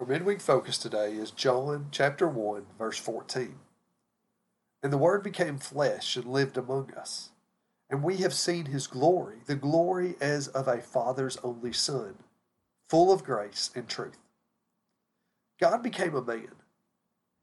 Our 0.00 0.06
midweek 0.06 0.40
focus 0.40 0.78
today 0.78 1.12
is 1.12 1.30
John 1.30 1.88
chapter 1.90 2.26
1, 2.26 2.64
verse 2.78 2.96
14. 2.96 3.56
And 4.82 4.90
the 4.90 4.96
Word 4.96 5.22
became 5.22 5.58
flesh 5.58 6.16
and 6.16 6.24
lived 6.24 6.56
among 6.56 6.94
us. 6.94 7.28
And 7.90 8.02
we 8.02 8.16
have 8.18 8.32
seen 8.32 8.64
his 8.64 8.86
glory, 8.86 9.40
the 9.44 9.56
glory 9.56 10.14
as 10.18 10.48
of 10.48 10.68
a 10.68 10.80
Father's 10.80 11.36
only 11.44 11.74
Son, 11.74 12.14
full 12.88 13.12
of 13.12 13.24
grace 13.24 13.70
and 13.74 13.86
truth. 13.86 14.16
God 15.60 15.82
became 15.82 16.14
a 16.14 16.22
man. 16.22 16.52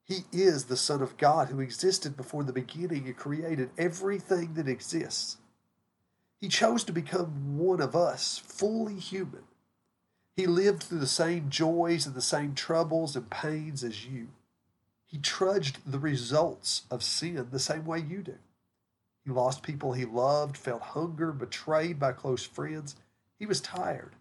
He 0.04 0.24
is 0.32 0.64
the 0.64 0.78
Son 0.78 1.04
of 1.04 1.18
God 1.18 1.50
who 1.50 1.60
existed 1.60 2.18
before 2.18 2.44
the 2.44 2.54
beginning 2.54 3.06
and 3.06 3.16
created 3.16 3.70
everything 3.78 4.56
that 4.56 4.68
exists. 4.68 5.38
He 6.42 6.48
chose 6.48 6.84
to 6.86 6.92
become 6.92 7.60
one 7.60 7.82
of 7.82 7.96
us, 7.96 8.42
fully 8.44 8.96
human. 8.96 9.44
He 10.38 10.46
lived 10.46 10.84
through 10.84 11.00
the 11.00 11.08
same 11.08 11.50
joys 11.50 12.06
and 12.06 12.14
the 12.14 12.22
same 12.22 12.54
troubles 12.54 13.16
and 13.16 13.28
pains 13.28 13.84
as 13.84 14.06
you. 14.06 14.28
He 15.08 15.18
trudged 15.18 15.80
the 15.92 15.98
results 15.98 16.84
of 16.92 17.04
sin 17.04 17.48
the 17.52 17.60
same 17.60 17.86
way 17.86 18.00
you 18.00 18.22
do. 18.22 18.38
He 19.26 19.32
lost 19.32 19.64
people 19.64 19.94
he 19.94 20.06
loved, 20.06 20.56
felt 20.56 20.82
hunger, 20.82 21.32
betrayed 21.32 22.00
by 22.00 22.12
close 22.12 22.46
friends. 22.46 22.96
He 23.40 23.48
was 23.48 23.60
tired. 23.60 24.16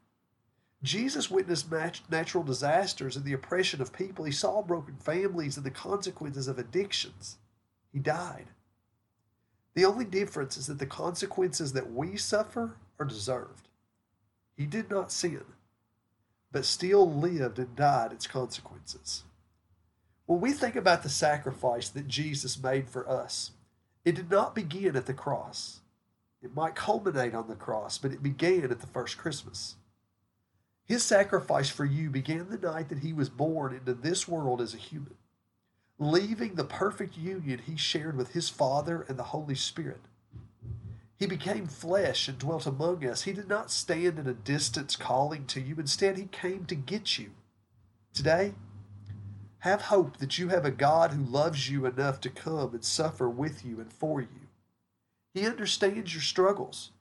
Jesus 0.83 1.31
witnessed 1.31 1.71
natural 2.11 2.45
disasters 2.45 3.15
and 3.17 3.25
the 3.25 3.35
oppression 3.35 3.83
of 3.83 3.93
people. 3.93 4.25
He 4.25 4.33
saw 4.33 4.63
broken 4.63 4.97
families 4.97 5.59
and 5.59 5.67
the 5.67 5.71
consequences 5.71 6.49
of 6.49 6.59
addictions. 6.59 7.37
He 7.93 7.99
died. 7.99 8.47
The 9.75 9.85
only 9.85 10.07
difference 10.07 10.57
is 10.57 10.67
that 10.69 10.79
the 10.79 10.87
consequences 10.87 11.75
that 11.75 11.93
we 11.93 12.17
suffer 12.17 12.77
are 12.99 13.05
deserved. 13.05 13.69
He 14.57 14.65
did 14.65 14.89
not 14.89 15.13
sin, 15.13 15.45
but 16.53 16.65
still 16.65 17.11
lived 17.11 17.59
and 17.59 17.77
died 17.77 18.13
its 18.13 18.27
consequences. 18.27 19.25
When 20.27 20.41
we 20.41 20.53
think 20.53 20.77
about 20.77 21.03
the 21.03 21.09
sacrifice 21.09 21.89
that 21.91 22.09
Jesus 22.09 22.63
made 22.63 22.89
for 22.89 23.09
us, 23.09 23.53
it 24.05 24.15
did 24.15 24.31
not 24.31 24.55
begin 24.55 24.97
at 24.97 25.07
the 25.07 25.15
cross. 25.15 25.81
It 26.43 26.55
might 26.55 26.75
culminate 26.75 27.35
on 27.35 27.49
the 27.49 27.55
cross, 27.55 27.99
but 27.99 28.13
it 28.13 28.23
began 28.23 28.71
at 28.71 28.81
the 28.81 28.87
first 28.87 29.19
Christmas. 29.19 29.77
His 30.85 31.03
sacrifice 31.03 31.69
for 31.69 31.85
you 31.85 32.11
began 32.11 32.49
the 32.49 32.59
night 32.59 32.89
that 32.89 33.01
he 33.01 33.13
was 33.13 33.29
born 33.29 33.75
into 33.75 33.95
this 33.95 34.29
world 34.29 34.61
as 34.61 34.75
a 34.75 34.79
human 34.79 35.17
leaving 35.99 36.55
the 36.55 36.65
perfect 36.65 37.17
union 37.17 37.61
he 37.65 37.77
shared 37.77 38.17
with 38.17 38.33
his 38.33 38.49
Father 38.49 39.05
and 39.09 39.19
the 39.19 39.25
Holy 39.25 39.55
Spirit. 39.55 40.03
He 41.19 41.27
became 41.27 41.67
flesh 41.67 42.29
and 42.29 42.39
dwelt 42.39 42.67
among 42.67 43.05
us. 43.07 43.23
He 43.23 43.33
did 43.33 43.49
not 43.49 43.71
stand 43.71 44.19
at 44.19 44.27
a 44.27 44.35
distance 44.35 44.97
calling 44.97 45.47
to 45.47 45.61
you. 45.61 45.77
Instead, 45.79 46.19
he 46.19 46.27
came 46.27 46.67
to 46.67 46.75
get 46.75 47.19
you. 47.19 47.31
Today, 48.13 48.55
have 49.61 49.83
hope 49.83 50.19
that 50.19 50.39
you 50.39 50.49
have 50.49 50.65
a 50.65 50.71
God 50.71 51.13
who 51.13 51.23
loves 51.23 51.71
you 51.71 51.87
enough 51.87 52.21
to 52.21 52.31
come 52.31 52.75
and 52.75 52.85
suffer 52.85 53.29
with 53.29 53.65
you 53.65 53.81
and 53.81 53.93
for 53.93 54.21
you. 54.21 54.49
He 55.35 55.47
understands 55.47 56.15
your 56.15 56.23
struggles. 56.23 56.93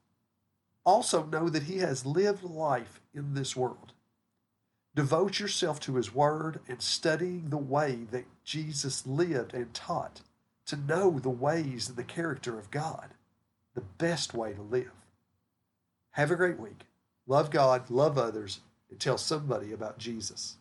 Also, 0.86 1.24
know 1.26 1.50
that 1.50 1.64
He 1.64 1.78
has 1.80 2.06
lived 2.06 2.44
life 2.44 3.02
in 3.14 3.34
this 3.34 3.56
world. 3.56 3.94
Devote 4.96 5.40
yourself 5.40 5.80
to 5.82 5.96
His 5.96 6.14
Word 6.14 6.60
and 6.68 6.82
studying 6.82 7.50
the 7.50 7.58
way 7.58 8.08
that 8.12 8.26
Jesus 8.44 9.06
lived 9.06 9.54
and 9.54 9.74
taught 9.74 10.22
to 10.68 10.76
know 10.76 11.20
the 11.20 11.30
ways 11.30 11.90
and 11.90 11.98
the 11.98 12.04
character 12.04 12.58
of 12.58 12.72
God, 12.72 13.10
the 13.76 13.82
best 13.82 14.34
way 14.34 14.54
to 14.54 14.62
live. 14.62 14.92
Have 16.12 16.32
a 16.32 16.36
great 16.36 16.60
week. 16.60 16.86
Love 17.28 17.52
God, 17.52 17.90
love 17.90 18.18
others, 18.18 18.62
and 18.90 19.00
tell 19.00 19.18
somebody 19.18 19.72
about 19.74 20.00
Jesus. 20.00 20.56